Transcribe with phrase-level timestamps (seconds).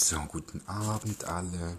[0.00, 1.76] So, guten Abend alle.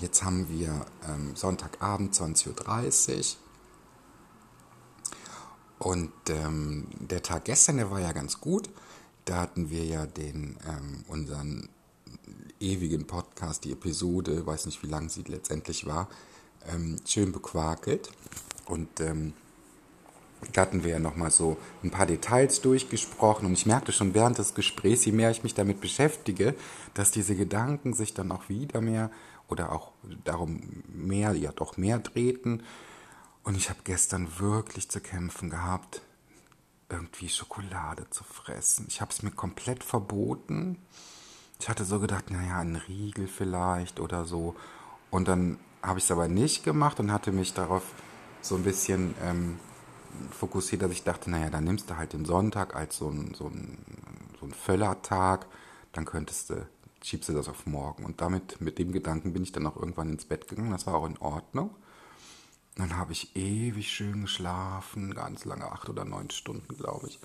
[0.00, 3.18] Jetzt haben wir ähm, Sonntagabend 20.30
[5.80, 5.88] Uhr.
[5.88, 8.70] Und ähm, der Tag gestern, der war ja ganz gut.
[9.24, 11.68] Da hatten wir ja den, ähm, unseren
[12.60, 16.08] ewigen Podcast, die Episode, weiß nicht, wie lang sie letztendlich war,
[16.68, 18.12] ähm, schön bequakelt.
[18.66, 19.32] Und ähm,
[20.56, 24.54] hatten wir ja nochmal so ein paar Details durchgesprochen und ich merkte schon während des
[24.54, 26.54] Gesprächs, je mehr ich mich damit beschäftige,
[26.94, 29.10] dass diese Gedanken sich dann auch wieder mehr
[29.48, 29.92] oder auch
[30.24, 32.62] darum mehr, ja doch mehr drehten.
[33.44, 36.02] Und ich habe gestern wirklich zu kämpfen gehabt,
[36.88, 38.86] irgendwie Schokolade zu fressen.
[38.88, 40.78] Ich habe es mir komplett verboten.
[41.58, 44.54] Ich hatte so gedacht, naja, ein Riegel vielleicht oder so.
[45.10, 47.82] Und dann habe ich es aber nicht gemacht und hatte mich darauf
[48.40, 49.58] so ein bisschen ähm,
[50.30, 53.46] fokussiert, dass ich dachte, naja, dann nimmst du halt den Sonntag als so ein, so
[53.46, 53.78] ein,
[54.40, 55.46] so ein Völlertag,
[55.92, 56.66] dann könntest du,
[57.02, 58.04] schiebst du das auf morgen.
[58.04, 60.94] Und damit, mit dem Gedanken bin ich dann auch irgendwann ins Bett gegangen, das war
[60.94, 61.70] auch in Ordnung.
[62.76, 67.20] Dann habe ich ewig schön geschlafen, ganz lange, acht oder neun Stunden, glaube ich.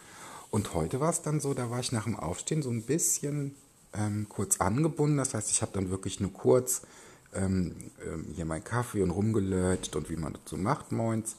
[0.49, 3.55] Und heute war es dann so, da war ich nach dem Aufstehen so ein bisschen
[3.93, 5.17] ähm, kurz angebunden.
[5.17, 6.81] Das heißt, ich habe dann wirklich nur kurz
[7.33, 11.35] ähm, ähm, hier meinen Kaffee und rumgelötscht und wie man so macht, moins.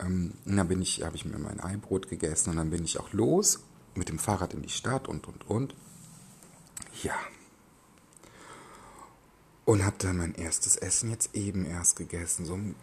[0.00, 2.98] Ähm, und dann bin ich, habe ich mir mein Eibrot gegessen und dann bin ich
[3.00, 3.60] auch los
[3.94, 5.74] mit dem Fahrrad in die Stadt und und und.
[7.02, 7.14] Ja.
[9.64, 12.76] Und habe dann mein erstes Essen jetzt eben erst gegessen, so um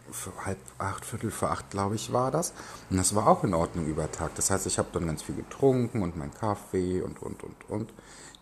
[0.43, 2.53] halb acht, viertel vor acht, glaube ich, war das.
[2.89, 4.35] Und das war auch in Ordnung über Tag.
[4.35, 7.93] Das heißt, ich habe dann ganz viel getrunken und meinen Kaffee und, und, und, und.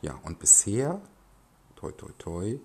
[0.02, 1.00] Ja, und bisher,
[1.76, 2.60] toi, toi, toi,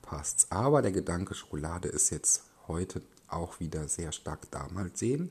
[0.00, 0.46] passt's.
[0.48, 4.66] Aber der Gedanke Schokolade ist jetzt heute auch wieder sehr stark da.
[4.72, 5.30] Mal sehen,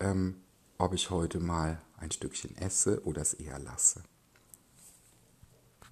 [0.00, 0.42] ähm,
[0.78, 4.02] ob ich heute mal ein Stückchen esse oder es eher lasse.